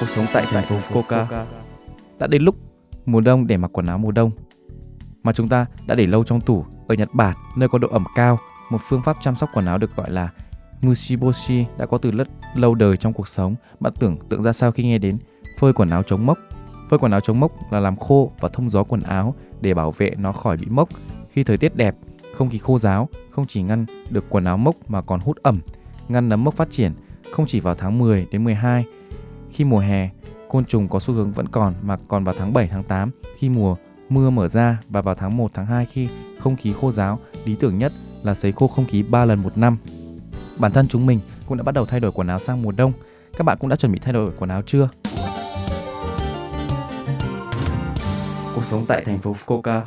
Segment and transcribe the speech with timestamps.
[0.00, 1.44] Cuộc sống tại thành phố Fukuoka.
[2.18, 2.56] Đã đến lúc
[3.06, 4.30] mùa đông để mặc quần áo mùa đông
[5.22, 8.04] mà chúng ta đã để lâu trong tủ ở Nhật Bản, nơi có độ ẩm
[8.14, 8.38] cao,
[8.70, 10.28] một phương pháp chăm sóc quần áo được gọi là
[10.82, 13.54] Mushiboshi đã có từ rất lâu đời trong cuộc sống.
[13.80, 15.18] Bạn tưởng tượng ra sao khi nghe đến
[15.58, 16.38] phơi quần áo chống mốc?
[16.90, 19.90] Phơi quần áo chống mốc là làm khô và thông gió quần áo để bảo
[19.90, 20.88] vệ nó khỏi bị mốc.
[21.30, 21.94] Khi thời tiết đẹp,
[22.34, 25.60] không khí khô ráo không chỉ ngăn được quần áo mốc mà còn hút ẩm,
[26.08, 26.92] ngăn nấm mốc phát triển
[27.32, 28.84] không chỉ vào tháng 10 đến 12
[29.52, 30.10] khi mùa hè
[30.48, 33.48] côn trùng có xu hướng vẫn còn mà còn vào tháng 7 tháng 8 khi
[33.48, 33.76] mùa
[34.08, 37.54] mưa mở ra và vào tháng 1 tháng 2 khi không khí khô ráo, lý
[37.54, 37.92] tưởng nhất
[38.22, 39.76] là sấy khô không khí 3 lần một năm.
[40.58, 42.92] Bản thân chúng mình cũng đã bắt đầu thay đổi quần áo sang mùa đông.
[43.36, 44.88] Các bạn cũng đã chuẩn bị thay đổi quần áo chưa?
[48.54, 49.82] Cuộc sống tại thành phố Fukuoka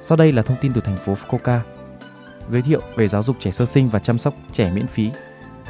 [0.00, 1.60] Sau đây là thông tin từ thành phố Fukuoka.
[2.48, 5.10] Giới thiệu về giáo dục trẻ sơ sinh và chăm sóc trẻ miễn phí.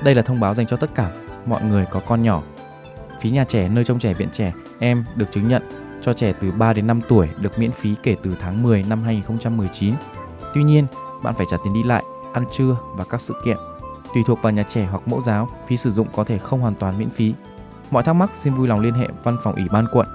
[0.05, 1.12] Đây là thông báo dành cho tất cả
[1.47, 2.42] mọi người có con nhỏ.
[3.23, 5.62] Phí nhà trẻ nơi trong trẻ viện trẻ em được chứng nhận
[6.01, 9.03] cho trẻ từ 3 đến 5 tuổi được miễn phí kể từ tháng 10 năm
[9.03, 9.95] 2019.
[10.55, 10.87] Tuy nhiên,
[11.23, 13.56] bạn phải trả tiền đi lại, ăn trưa và các sự kiện.
[14.14, 16.75] Tùy thuộc vào nhà trẻ hoặc mẫu giáo, phí sử dụng có thể không hoàn
[16.75, 17.34] toàn miễn phí.
[17.91, 20.07] Mọi thắc mắc xin vui lòng liên hệ văn phòng ủy ban quận.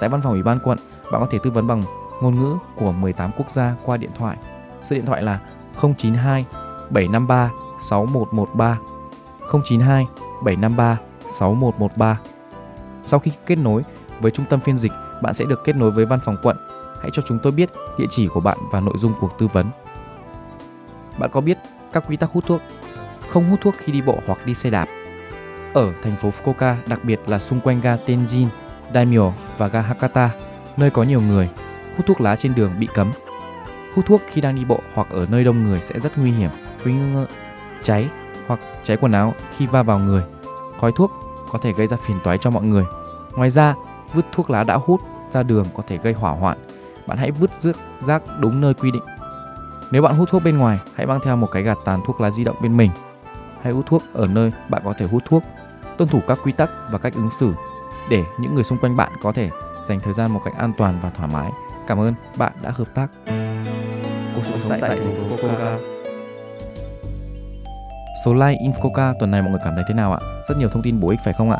[0.00, 0.78] Tại văn phòng ủy ban quận,
[1.12, 1.82] bạn có thể tư vấn bằng
[2.22, 4.36] ngôn ngữ của 18 quốc gia qua điện thoại.
[4.82, 5.40] Số điện thoại là
[5.82, 6.44] 092
[6.90, 8.78] 753 6113
[9.52, 10.06] 092
[10.44, 12.18] 753 6113.
[13.04, 13.82] Sau khi kết nối
[14.20, 16.56] với trung tâm phiên dịch, bạn sẽ được kết nối với văn phòng quận.
[17.00, 19.66] Hãy cho chúng tôi biết địa chỉ của bạn và nội dung cuộc tư vấn.
[21.18, 21.58] Bạn có biết
[21.92, 22.60] các quy tắc hút thuốc?
[23.28, 24.86] Không hút thuốc khi đi bộ hoặc đi xe đạp.
[25.74, 28.46] Ở thành phố Fukuoka, đặc biệt là xung quanh ga Tenjin,
[28.94, 30.30] Daimyo và ga Hakata,
[30.76, 31.50] nơi có nhiều người,
[31.96, 33.12] hút thuốc lá trên đường bị cấm.
[33.94, 36.50] Hút thuốc khi đang đi bộ hoặc ở nơi đông người sẽ rất nguy hiểm,
[36.84, 37.26] quý cơ
[37.82, 38.08] cháy
[38.46, 40.22] hoặc cháy quần áo khi va vào người.
[40.80, 41.12] Khói thuốc
[41.50, 42.84] có thể gây ra phiền toái cho mọi người.
[43.36, 43.74] Ngoài ra,
[44.14, 45.00] vứt thuốc lá đã hút
[45.30, 46.58] ra đường có thể gây hỏa hoạn.
[47.06, 49.02] Bạn hãy vứt rước rác đúng nơi quy định.
[49.90, 52.30] Nếu bạn hút thuốc bên ngoài, hãy mang theo một cái gạt tàn thuốc lá
[52.30, 52.90] di động bên mình.
[53.62, 55.42] Hãy hút thuốc ở nơi bạn có thể hút thuốc.
[55.96, 57.52] Tuân thủ các quy tắc và cách ứng xử
[58.10, 59.50] để những người xung quanh bạn có thể
[59.84, 61.50] dành thời gian một cách an toàn và thoải mái.
[61.86, 63.06] Cảm ơn bạn đã hợp tác.
[64.34, 65.78] Cuộc sống tại thành phố Fukuoka.
[68.24, 70.20] Số like Infoca tuần này mọi người cảm thấy thế nào ạ?
[70.48, 71.58] Rất nhiều thông tin bổ ích phải không ạ?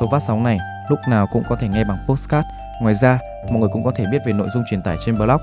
[0.00, 0.58] Số phát sóng này
[0.88, 2.48] lúc nào cũng có thể nghe bằng postcard.
[2.82, 3.18] Ngoài ra,
[3.50, 5.40] mọi người cũng có thể biết về nội dung truyền tải trên blog.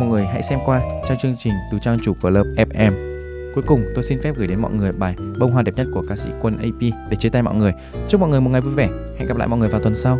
[0.00, 2.92] Mọi người hãy xem qua trang chương trình từ trang chủ Club FM.
[3.54, 6.02] Cuối cùng, tôi xin phép gửi đến mọi người bài Bông hoa đẹp nhất của
[6.08, 6.80] ca sĩ Quân AP
[7.10, 7.72] để chia tay mọi người.
[8.08, 8.88] Chúc mọi người một ngày vui vẻ.
[9.18, 10.18] Hẹn gặp lại mọi người vào tuần sau.